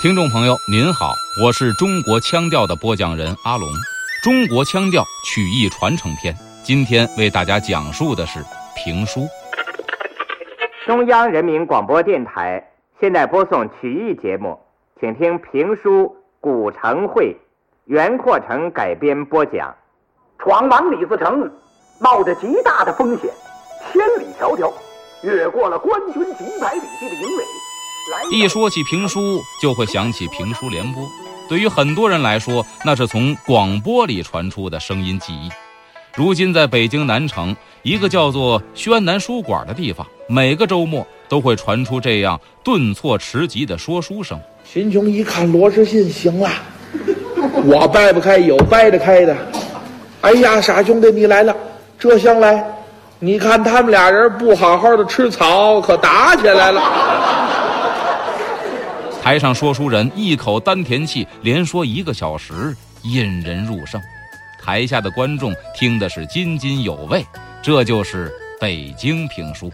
[0.00, 1.12] 听众朋友您好，
[1.44, 3.68] 我是中国腔调的播讲人阿龙，
[4.22, 6.34] 中国腔调曲艺传承篇，
[6.64, 8.42] 今天为大家讲述的是
[8.74, 9.28] 评书。
[10.86, 12.66] 中央人民广播电台
[12.98, 14.58] 现在播送曲艺节目，
[14.98, 16.04] 请听评书
[16.40, 17.26] 《古城会》，
[17.84, 19.76] 袁阔成改编播讲。
[20.38, 21.52] 闯王李自成
[22.00, 23.30] 冒着极大的风险，
[23.92, 24.72] 千里迢迢
[25.22, 27.44] 越过了官军几百里地的营垒。
[28.30, 31.02] 一说起评书，就会想起评书联播。
[31.48, 35.50] 对于很多人来说，那是从广播里传出的声音记忆。
[36.14, 44.38] 如今，在北京南城一个叫做宣南书馆的地方，每个周末都会传出这样顿挫迟急的说书声。
[44.64, 46.50] 秦琼一看罗士信，行了，
[47.64, 49.36] 我掰不开，有掰得开的。
[50.20, 51.56] 哎呀，傻兄弟，你来了，
[51.98, 52.64] 这厢来，
[53.18, 57.39] 你看他们俩人不好好的吃草，可打起来了。
[59.20, 64.00] 台上说书人一口丹田气，连说一个小时，引人入胜。
[64.58, 67.24] 台下的观众听的是津津有味。
[67.62, 69.70] 这就是北京评书。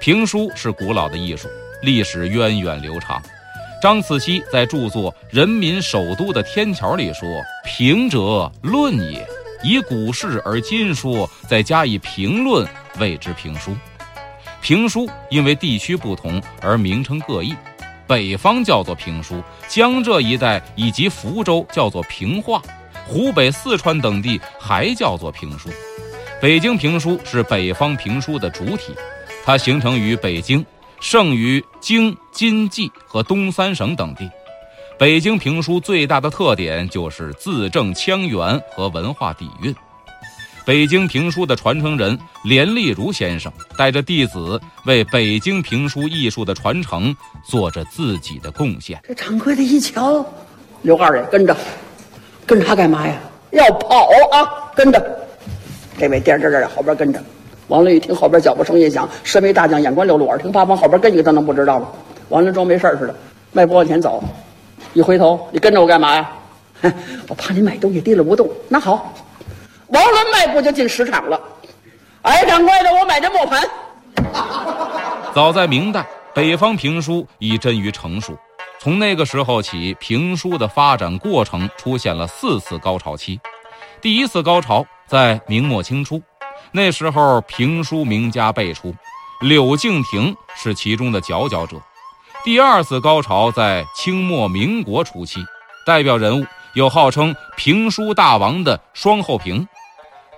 [0.00, 1.48] 评书是古老的艺术，
[1.82, 3.22] 历史源远流长。
[3.80, 7.28] 张慈溪在著作《人民首都的天桥》里说
[7.64, 9.24] ：“评者，论也。
[9.62, 12.66] 以古事而今说，再加以评论，
[12.98, 13.72] 谓之评书。
[14.60, 17.54] 评书因为地区不同而名称各异。”
[18.12, 22.60] 北方叫做评书，江浙一带以及福州叫做评话，
[23.06, 25.70] 湖北、四川等地还叫做评书。
[26.38, 28.94] 北京评书是北方评书的主体，
[29.46, 30.62] 它形成于北京，
[31.00, 34.30] 盛于京津冀和东三省等地。
[34.98, 39.74] 北京评书最大的特点就是字正腔圆和文化底蕴。
[40.64, 49.00] 北京评书的传承人连丽如先生带着弟子为北京评书艺术的传承做着自己的贡献。
[49.02, 50.24] 这掌柜的一瞧，
[50.82, 51.56] 刘二爷跟着，
[52.46, 53.18] 跟着他干嘛呀？
[53.50, 54.70] 要跑啊！
[54.76, 55.04] 跟着，
[55.98, 57.20] 这位颠颠颠在后边跟着。
[57.66, 61.88] 王伦一听后边脚步声一响，身为大将，眼观六路，耳听八方，后边跟一个他能不知道吗？
[62.28, 63.14] 王伦装没事似的，
[63.52, 64.22] 迈步往前走，
[64.94, 66.30] 一回头，你跟着我干嘛呀？
[67.26, 68.48] 我怕你买东西提了不动。
[68.68, 69.12] 那好。
[69.92, 71.38] 王伦迈步就进石场了。
[72.22, 73.62] 哎，掌柜的，我买这磨盘。
[75.34, 78.36] 早在明代，北方评书已臻于成熟。
[78.78, 83.38] 从那个时候起，评书的发展过程出现了四次高潮期。
[84.00, 86.20] 第一次高潮在明末清初，
[86.72, 88.94] 那时候评书名家辈出，
[89.42, 91.76] 柳敬亭是其中的佼佼者。
[92.42, 95.38] 第二次高潮在清末民国初期，
[95.86, 99.68] 代表人物有号称评书大王的双后平。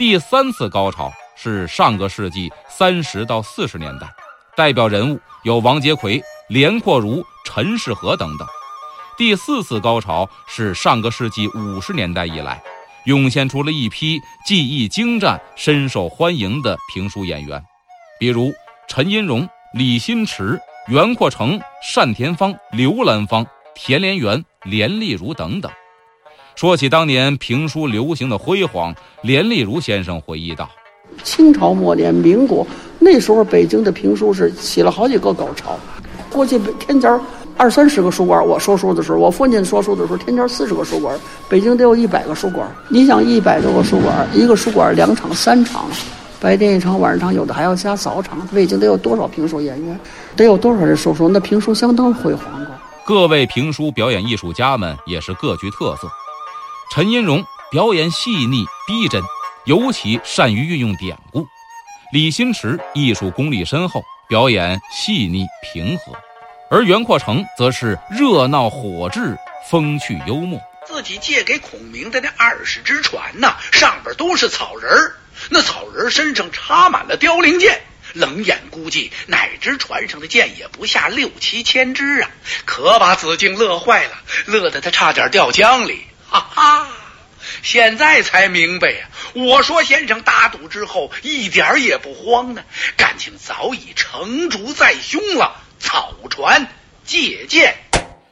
[0.00, 4.08] 第三次高潮是上个世纪三十到四十年代，
[4.56, 8.48] 代表人物有王杰奎、连阔如、陈世和等等。
[9.18, 12.62] 第四次高潮是上个世纪五十年代以来，
[13.04, 17.62] 涌现出了一批技艺精湛、深受欢迎的评书演员，
[18.18, 18.50] 比如
[18.88, 20.58] 陈荫荣、李新池、
[20.88, 21.60] 袁阔成、
[21.94, 25.70] 单田芳、刘兰芳、田连元、连丽如等等。
[26.60, 30.68] 说起当年评书流行的辉煌，连丽如先生回忆道
[31.24, 32.66] ：“清朝末年，民国
[32.98, 35.74] 那时候，北京的评书是起了好几个高潮。
[36.28, 37.18] 过去天桥
[37.56, 42.70] 二三十个书馆，我说书的时候，我父亲说书的时候，天桥四十个书馆，北京得有一百个书馆。
[42.90, 45.86] 你想一百多个书馆，一个书馆两场、三场，
[46.38, 48.46] 白天一场，晚上场，有的还要加早场。
[48.48, 49.98] 北京得有多少评书演员？
[50.36, 51.26] 得有多少人说书？
[51.26, 52.74] 那评书相当辉煌过。
[53.06, 56.06] 各位评书表演艺术家们也是各具特色。”
[56.92, 59.22] 陈荫荣表演细腻逼真，
[59.64, 61.44] 尤其善于运用典故；
[62.12, 66.12] 李新池艺术功力深厚，表演细腻平和；
[66.68, 69.36] 而袁阔成则是热闹火炙，
[69.70, 70.60] 风趣幽默。
[70.84, 75.14] 自己借给孔明的那二十只船呐，上边都是草人儿，
[75.48, 77.80] 那草人身上插满了凋零箭，
[78.14, 82.30] 冷眼估计，哪只船上的箭也不下六七千支啊！
[82.64, 84.14] 可把子敬乐坏了，
[84.46, 86.04] 乐得他差点掉江里。
[86.30, 86.86] 哈哈，
[87.60, 89.10] 现在才明白呀！
[89.34, 92.62] 我说先生打赌之后一点也不慌呢，
[92.96, 95.60] 感情早已成竹在胸了。
[95.80, 96.68] 草船
[97.04, 97.74] 借箭，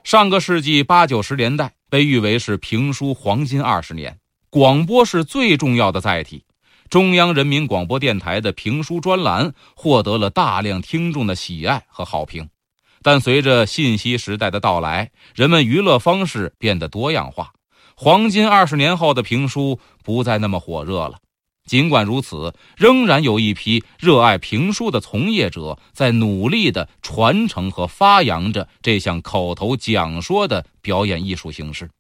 [0.04, 4.16] 上个世纪八九十年代被誉为是评书黄金二十年，
[4.48, 6.44] 广播是最重要的载体。
[6.88, 12.48] 中央人民广播电台的评书专栏获得了大量听众的喜爱和好评。
[13.02, 17.50] 但随着信息时代的到来，人们娱乐方式变得多样化。
[18.00, 21.16] 黄金二十年后的评书不再那么火热了，
[21.66, 31.90] 尽管如此，仍然有一批热爱评书的从业者在努力地传承和发扬着这项口头讲说的表演艺术形式。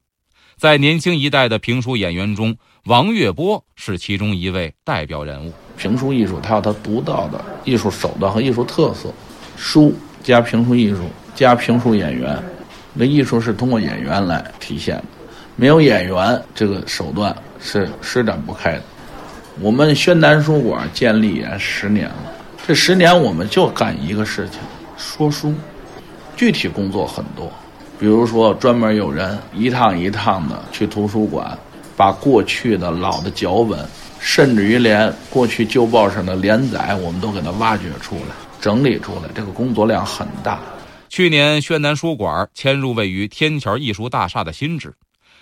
[0.56, 5.52] 在年轻一代的评书演员中，王月波是其中一位代表人物。
[5.76, 9.12] 评书艺术它有它独到的艺术手段和艺术特色，
[9.56, 9.92] 书
[10.22, 12.40] 加评书艺术加评书演员，
[12.94, 15.04] 那艺术是通过演员来体现的，
[15.60, 18.82] 没有演员，这个手段是施展不开的。
[19.60, 22.32] 我们宣南书馆建立也十年了，
[22.64, 24.60] 这十年我们就干一个事情，
[24.96, 25.52] 说书。
[26.36, 27.50] 具体工作很多，
[27.98, 31.58] 比如说专门有人一趟一趟的去图书馆，
[31.96, 33.84] 把过去的老的脚本，
[34.20, 39.22] 甚至于连过去旧报上的连载，我们都给它挖掘出来、整理出来。
[39.34, 40.60] 这个工作量很大。
[41.08, 44.94] 去年宣南书馆迁入位于天桥艺术大厦的新址，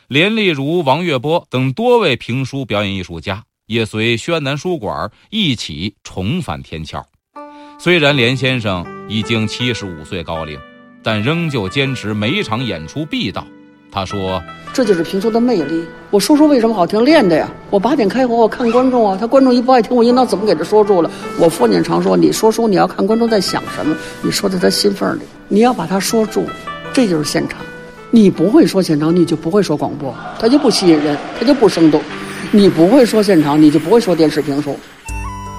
[0.08, 3.42] 连丽如、王月波等多位评书表演艺术家。
[3.66, 7.04] 也随宣南书馆一起重返天桥。
[7.80, 10.56] 虽然连先生已经七十五岁高龄，
[11.02, 13.44] 但仍旧坚持每一场演出必到。
[13.90, 14.40] 他说
[14.72, 15.84] ：“这就是评书的魅力。
[16.12, 17.04] 我说书为什么好听？
[17.04, 17.50] 练的呀。
[17.68, 19.16] 我八点开火，我看观众啊。
[19.18, 21.10] 他观众一不爱听，我应当怎么给他说住了？
[21.36, 26.46] 我父亲常说，你说书你要看观众在想什么，你说在他心缝里，你要把他说住，
[26.92, 27.60] 这就是现场。
[28.10, 32.02] 你不会说现场，你就不会说广播，他就不吸引人，他就不生动。”
[32.52, 34.78] 你不会说现场，你就不会说电视评书。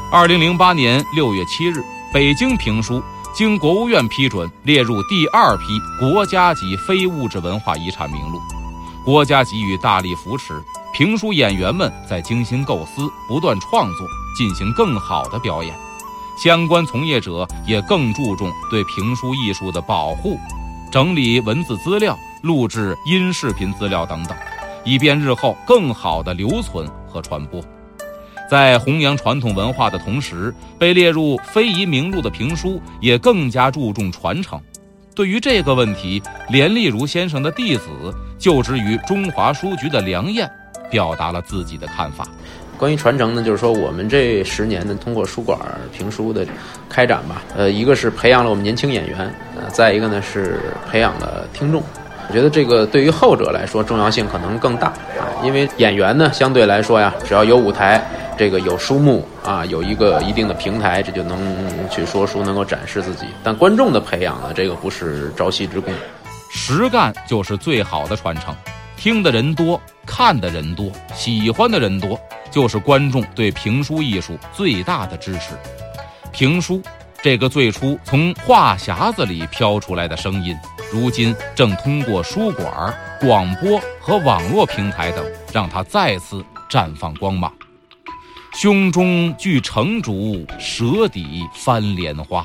[0.09, 1.83] 二零零八年六月七日，
[2.13, 3.03] 北京评书
[3.35, 5.63] 经国务院批准列入第二批
[5.99, 8.39] 国家级非物质文化遗产名录，
[9.03, 10.53] 国家给予大力扶持，
[10.93, 14.07] 评书演员们在精心构思、不断创作，
[14.38, 15.75] 进行更好的表演。
[16.41, 20.39] 相关从业者也更注重对评书艺术的保护，
[20.89, 24.38] 整理文字资料、录制音视频资料等等。
[24.84, 27.62] 以便日后更好的留存和传播，
[28.50, 34.57] 在弘扬传统文化的同时，被列入非遗名录的评书也更加注重传承。
[35.13, 37.89] 对于这个问题，连丽如先生的弟子、
[38.38, 40.50] 就职于中华书局的梁燕，
[40.89, 42.25] 表达了自己的看法。
[42.78, 45.60] 关于传承呢，就是说我们这十年呢，通过书馆
[45.92, 46.48] 评书的
[46.88, 49.19] 开展吧，呃，一个是培养了我们年轻演员，
[49.57, 51.84] 呃，再一个呢是培养了听众。
[52.29, 58.06] 我觉得这个对于后者来说重要性可能更大啊，因为演员呢相对来说呀，只要有舞台，
[58.38, 61.39] 这个有书目啊，有一个一定的平台，这就能
[61.89, 63.25] 去说书，能够展示自己。
[63.44, 65.94] 但观众的培养呢，这个不是朝夕之功，
[66.51, 68.53] 实干就是最好的传承。
[68.97, 72.19] 听的人多，看的人多，喜欢的人多，
[72.51, 75.53] 就是观众对评书艺术最大的支持。
[76.31, 76.81] 评书。
[77.24, 80.56] 这个最初从话匣子里飘出来的声音，
[80.92, 87.51] 如今正通过书馆、广播和网络平台等，让它再次绽放光芒。
[88.54, 92.44] 胸中具成竹，舌底翻莲花。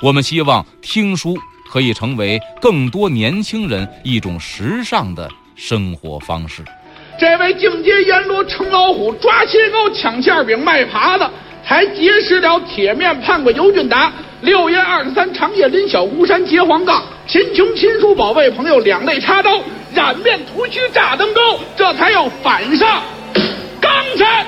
[0.00, 1.36] 我们希望听书
[1.70, 6.64] 可以成为更多年轻人一种时尚的生活方式。
[7.18, 11.28] 这位境界阎罗成老虎，抓起狗抢馅饼卖耙子。
[11.64, 17.00] 还结识了铁面判官尤俊达，六月二十三，长夜临晓，巫山结黄冈。
[17.28, 19.60] 秦琼、秦叔宝贝朋友两肋插刀，
[19.94, 21.40] 染面涂须炸登高，
[21.76, 23.02] 这才要反上
[23.80, 24.44] 冈山。